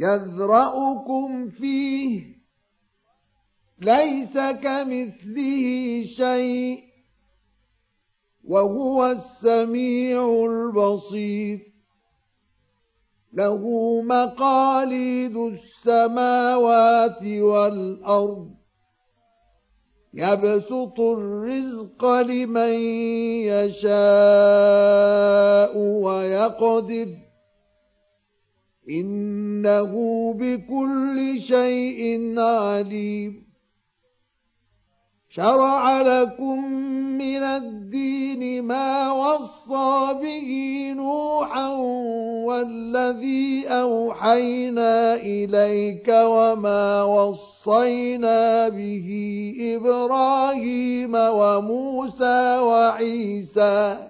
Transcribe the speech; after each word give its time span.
يذرأكم 0.00 1.48
فيه 1.48 2.40
ليس 3.80 4.32
كمثله 4.34 6.02
شيء 6.04 6.78
وهو 8.44 9.06
السميع 9.06 10.46
البصير. 10.50 11.60
له 13.32 13.62
مقاليد 14.02 15.36
السماوات 15.36 17.22
والأرض. 17.22 18.50
يبسط 20.14 21.00
الرزق 21.00 22.04
لمن 22.04 22.74
يشاء 23.44 23.90
ويقدر. 25.78 27.29
إنه 28.88 29.92
بكل 30.38 31.40
شيء 31.40 32.34
عليم. 32.38 33.50
شرع 35.32 36.00
لكم 36.00 36.64
من 37.18 37.42
الدين 37.42 38.62
ما 38.64 39.12
وصى 39.12 40.14
به 40.22 40.50
نوحا 40.96 41.68
والذي 42.46 43.68
أوحينا 43.68 45.14
إليك 45.14 46.08
وما 46.08 47.02
وصينا 47.02 48.68
به 48.68 49.08
إبراهيم 49.60 51.14
وموسى 51.14 52.58
وعيسى 52.58 54.09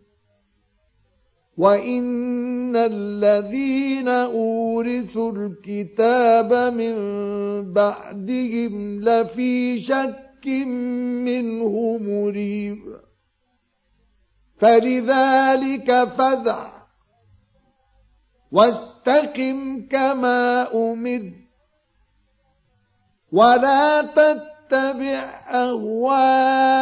وإن 1.61 2.75
الذين 2.75 4.07
أورثوا 4.07 5.31
الكتاب 5.31 6.53
من 6.73 6.95
بعدهم 7.73 9.01
لفي 9.01 9.81
شك 9.81 10.47
منه 11.25 11.97
مريب 11.97 12.79
فلذلك 14.57 16.03
فذع 16.03 16.71
واستقم 18.51 19.87
كما 19.91 20.73
أمر 20.73 21.31
ولا 23.31 24.01
تتبع 24.01 25.19
أهواءهم 25.51 26.81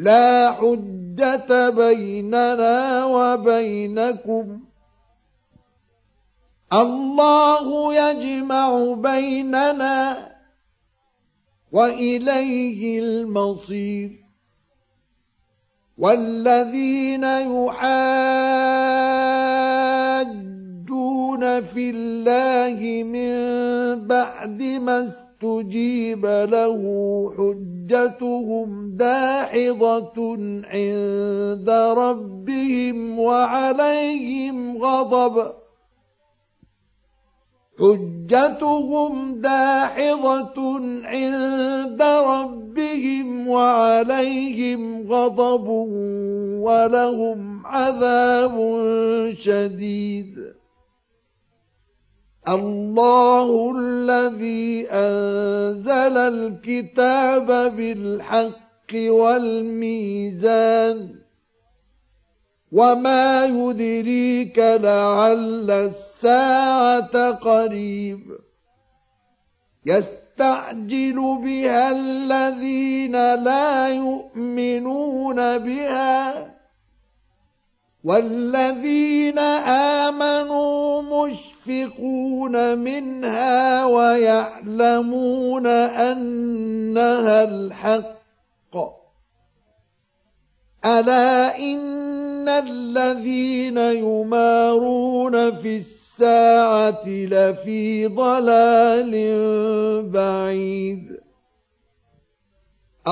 لا 0.00 0.52
حجة 0.52 1.68
بيننا 1.68 3.04
وبينكم. 3.04 4.60
الله 6.72 7.94
يجمع 7.94 8.94
بيننا 8.94 10.30
وإليه 11.72 13.00
المصير. 13.00 14.10
والذين 15.98 17.24
يحاجون 17.24 18.00
في 21.60 21.90
الله 21.90 22.80
من 23.04 23.36
بعد 24.06 24.62
ما 24.62 25.29
استجيب 25.40 26.26
له 26.26 26.82
حجتهم 27.38 28.90
داحضة 28.96 30.36
عند 30.64 31.70
ربهم 31.70 33.18
وعليهم 33.18 34.78
غضب. 34.78 35.52
حجتهم 37.80 39.40
داحضة 39.40 40.78
عند 41.04 42.02
ربهم 42.02 43.48
وعليهم 43.48 45.12
غضب 45.12 45.68
ولهم 46.60 47.66
عذاب 47.66 48.56
شديد. 49.38 50.59
الله 52.48 53.72
الذي 53.78 54.88
أنزل 54.90 56.16
الكتاب 56.16 57.46
بالحق 57.76 58.94
والميزان 58.94 60.40
وما 62.72 63.44
يدريك 63.44 64.58
لعل 64.58 65.70
الساعة 65.70 67.30
قريب 67.30 68.20
يستعجل 69.86 71.38
بها 71.44 71.90
الذين 71.90 73.12
لا 73.34 73.88
يؤمنون 73.88 75.58
بها 75.58 76.50
والذين 78.04 79.38
آمنوا 80.08 80.59
مشفقون 81.60 82.78
منها 82.78 83.84
ويعلمون 83.84 85.66
أنها 85.66 87.44
الحق. 87.44 88.76
ألا 90.84 91.58
إن 91.58 92.48
الذين 92.48 93.78
يمارون 93.78 95.54
في 95.54 95.76
الساعة 95.76 97.08
لفي 97.08 98.06
ضلال 98.06 99.12
بعيد. 100.10 101.19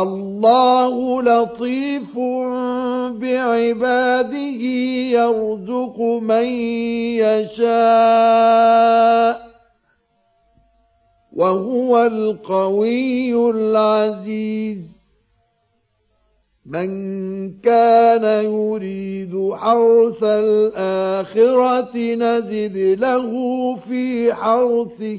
الله 0.03 1.23
لطيف 1.23 2.19
بعباده 3.19 4.63
يرزق 5.13 6.01
من 6.01 6.45
يشاء 7.25 8.69
وهو 11.33 12.07
القوي 12.07 13.51
العزيز. 13.51 14.99
من 16.67 16.91
كان 17.61 18.45
يريد 18.45 19.53
حرث 19.53 20.23
الآخرة 20.23 21.97
نزد 22.15 22.77
له 22.77 23.31
في 23.77 24.35
حرثه. 24.35 25.19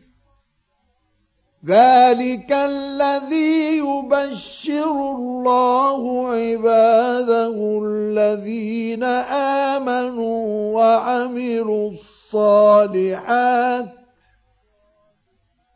ذلك 1.65 2.51
الذي 2.51 3.77
يبشر 3.77 4.91
الله 4.91 6.27
عباده 6.27 7.81
الذين 7.85 9.03
آمنوا 9.73 10.73
وعملوا 10.73 11.91
الصالحات 11.91 13.85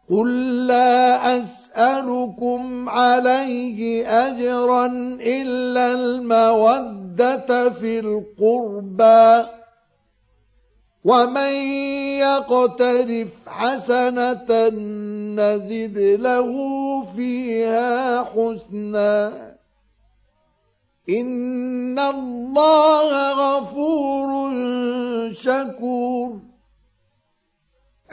قل 0.10 0.68
لا 0.68 1.38
أسألكم 1.38 2.90
عليه 2.90 4.08
أجرا 4.28 4.86
إلا 5.22 5.92
المودة 5.92 7.70
في 7.70 8.00
القربى 8.00 9.50
ومن 11.06 11.54
يقترف 12.18 13.28
حسنة 13.48 14.70
نزد 15.38 15.98
له 15.98 16.52
فيها 17.16 18.24
حسنا 18.24 19.56
إن 21.10 22.00
الله 22.00 23.10
غفور 23.34 24.54
شكور 25.34 26.40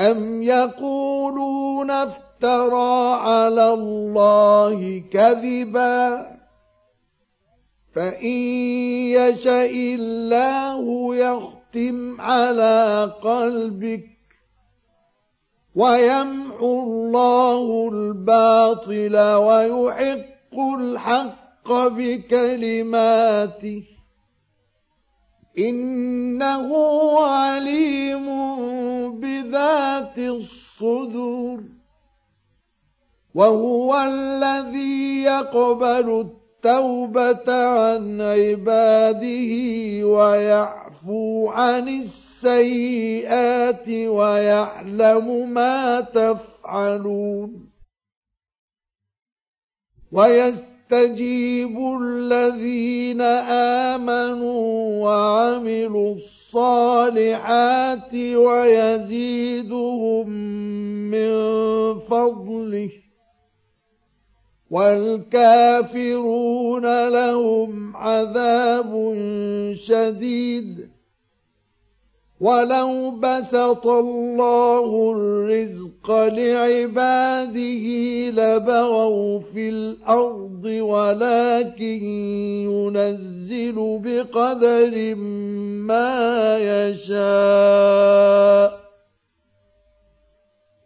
أم 0.01 0.43
يقولون 0.43 1.91
افترى 1.91 3.13
على 3.15 3.73
الله 3.73 5.03
كذبا 5.13 6.27
فإن 7.95 8.37
يشأ 9.17 9.71
الله 9.71 11.17
يخطر 11.17 11.62
يختم 11.75 12.21
على 12.21 13.13
قلبك 13.23 14.09
ويمحو 15.75 16.83
الله 16.83 17.89
الباطل 17.93 19.17
ويحق 19.17 20.59
الحق 20.79 21.73
بكلماته. 21.73 23.85
إنه 25.59 26.69
عليم 27.21 28.27
بذات 29.21 30.19
الصدور 30.19 31.63
وهو 33.35 33.97
الذي 33.97 35.23
يقبل 35.23 36.42
التوبة 36.65 37.53
عن 37.53 38.21
عباده 38.21 39.53
ويعفو 40.07 41.49
عن 41.49 41.89
السيئات 41.89 43.89
ويعلم 43.89 45.51
ما 45.51 46.01
تفعلون. 46.01 47.69
ويستجيب 50.13 51.79
الذين 52.03 53.21
آمنوا 53.91 55.05
وعملوا 55.05 56.15
الصالحات 56.15 58.15
ويزيدهم 58.15 60.29
من 61.11 61.33
فضله. 61.99 63.02
والكافرون 64.73 66.29
لهم 67.09 67.97
عذاب 67.97 69.15
شديد. 69.75 70.89
ولو 72.43 73.11
بسط 73.11 73.87
الله 73.87 75.13
الرزق 75.17 76.11
لعباده 76.11 77.87
لبغوا 78.31 79.41
في 79.41 79.69
الأرض 79.69 80.65
ولكن 80.65 82.05
ينزل 82.67 84.01
بقدر 84.05 85.15
ما 85.87 86.59
يشاء 86.89 88.13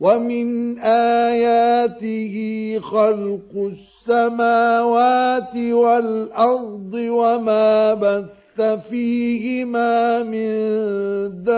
ومن 0.00 0.78
آياته 0.78 2.34
خلق 2.82 3.52
السماوات 3.56 5.56
والأرض 5.56 6.94
وما 6.94 7.94
بث 7.94 8.60
فيهما 8.60 10.22
من 10.22 10.54
دابة 11.44 11.54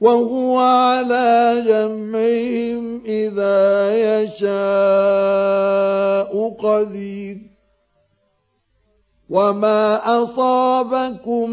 وهو 0.00 0.58
على 0.58 1.62
جمعهم 1.66 3.02
إذا 3.06 3.96
يشاء 4.22 5.56
قدير 6.48 7.38
وما 9.30 10.00
أصابكم 10.22 11.50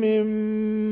من 0.00 0.24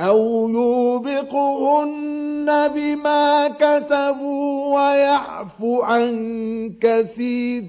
أو 0.00 0.48
يوبقهن 0.48 1.98
بما 2.74 3.48
كتبوا 3.48 4.74
ويعفو 4.74 5.82
عن 5.82 6.74
كثير 6.80 7.64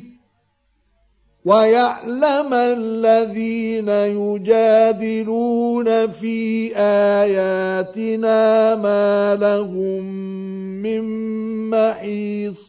ويعلم 1.46 2.54
الذين 2.54 3.90
يجادلون 4.20 5.88
في 6.08 6.72
آياتنا 6.78 8.76
ما 8.76 9.36
لهم 9.36 10.04
من 10.82 11.04
محيص 11.70 12.69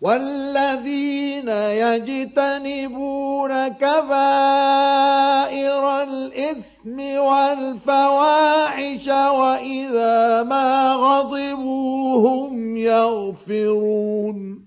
وَالَّذِينَ 0.00 1.48
يَجْتَنِبُونَ 1.84 3.52
كَبَائِرَ 3.68 4.22
الْإِثْمِ 6.02 6.96
وَالْفَوَاحِشَ 7.18 9.08
وَإِذَا 9.08 10.42
مَا 10.42 10.94
غَضِبُوا 10.94 12.28
هُمْ 12.28 12.76
يَغْفِرُونَ. 12.76 14.64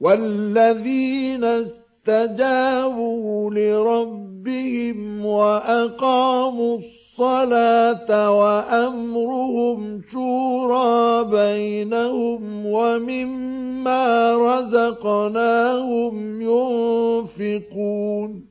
وَالَّذِينَ 0.00 1.44
اسْتَجَابُوا 1.44 3.50
لِرَبِّهِمْ 3.50 5.26
وَأَقَامُوا 5.26 6.78
الصَّلَاةَ 6.78 6.97
وَأَمْرُهُمْ 8.28 10.02
شُورَىٰ 10.10 11.24
بَيْنَهُمْ 11.24 12.66
وَمِمَّا 12.66 14.36
رَزَقْنَاهُمْ 14.36 16.42
يُنفِقُونَ. 16.42 18.44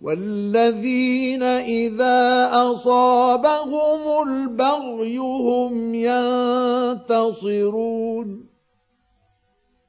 وَالَّذِينَ 0.00 1.42
إِذَا 1.42 2.50
أَصَابَهُمُ 2.52 4.28
الْبَغْيُ 4.28 5.18
هُمْ 5.18 5.94
يَنتَصِرُونَ. 7.04 8.51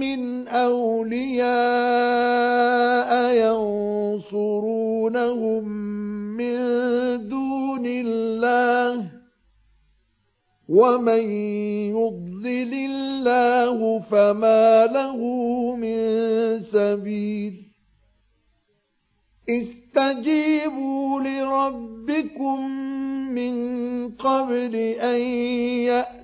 من 0.00 0.48
أولياء 0.48 1.44
ينصرونهم 4.24 5.64
من 6.36 6.58
دون 7.28 7.86
الله 7.86 9.10
ومن 10.68 11.30
يضلل 11.90 12.74
الله 12.74 14.00
فما 14.00 14.86
له 14.86 15.18
من 15.76 15.98
سبيل 16.60 17.64
استجيبوا 19.48 21.20
لربكم 21.20 22.70
من 23.34 23.54
قبل 24.08 24.76
أن 25.00 25.20
يأتي 25.90 26.23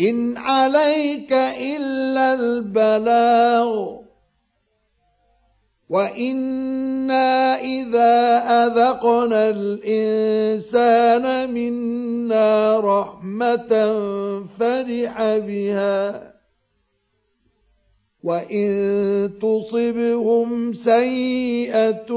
إن 0.00 0.36
عليك 0.36 1.32
إلا 1.32 2.34
البلاغ. 2.34 3.96
وإنا 5.90 7.60
إذا 7.60 8.38
أذقنا 8.64 9.48
الإنسان 9.48 11.54
منا 11.54 12.80
رحمة 12.80 13.68
فرح 14.58 15.36
بها. 15.36 16.34
وإن 18.24 19.30
تصبهم 19.42 20.72
سيئة 20.72 22.12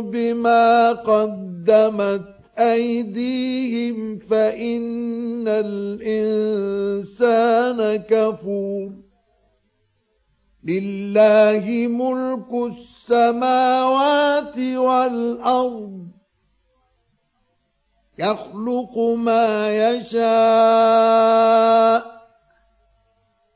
بما 0.00 0.92
قدمت 0.92 2.35
أيديهم 2.58 4.18
فإن 4.18 5.48
الإنسان 5.48 6.36
كفور. 7.96 8.92
لله 10.64 11.86
ملك 11.88 12.76
السماوات 12.76 14.58
والأرض. 14.58 16.06
يخلق 18.18 18.98
ما 18.98 19.70
يشاء. 19.90 20.26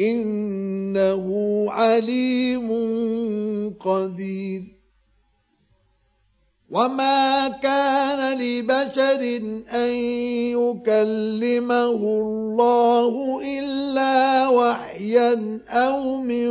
إنه 0.00 1.26
عليم 1.68 2.68
قدير. 3.80 4.62
وما 6.70 7.48
كان 7.48 8.38
لبشر 8.38 9.20
أن 9.72 9.90
يكلمه 10.52 12.00
الله 12.02 13.40
إلا 13.58 14.48
وحيا 14.48 15.60
أو 15.68 16.16
من 16.16 16.48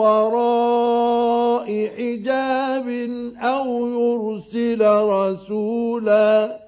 وراء 0.00 1.66
حجاب 1.86 2.88
أو 3.38 3.86
يرسل 3.86 4.86
رسولا. 4.90 6.67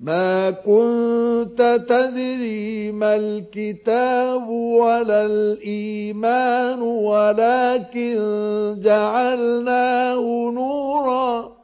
ما 0.00 0.50
كنت 0.50 1.84
تدري 1.88 2.92
ما 2.92 3.14
الكتاب 3.14 4.48
ولا 4.48 5.26
الإيمان 5.26 6.82
ولكن 6.82 8.16
جعلناه 8.82 10.50
نوراً. 10.54 11.60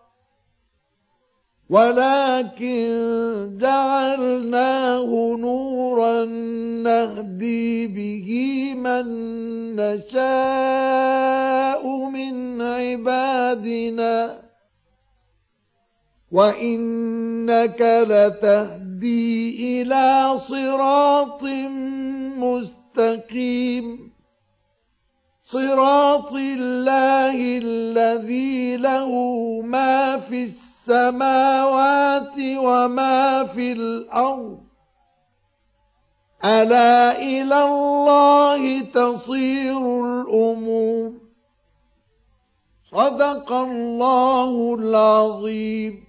ولكن 1.71 3.59
جعلناه 3.61 5.37
نورا 5.39 6.25
نهدي 6.83 7.87
به 7.87 8.29
من 8.75 9.07
نشاء 9.77 11.07
من 12.07 12.63
عبادنا. 12.63 14.46
وانك 16.37 17.81
لتهدي 17.81 19.57
إلى 19.83 20.39
صراط 20.39 21.43
مستقيم 22.45 24.13
صراط 25.45 26.33
الله 26.33 27.37
الذي 27.65 28.77
له 28.77 29.11
ما 29.65 30.19
في 30.19 30.43
السماوات 30.43 32.35
وما 32.39 33.45
في 33.45 33.73
الأرض 33.73 34.61
ألا 36.45 37.19
إلى 37.19 37.65
الله 37.65 38.81
تصير 38.81 40.05
الأمور 40.05 41.13
صدق 42.93 43.53
الله 43.53 44.75
العظيم 44.75 46.06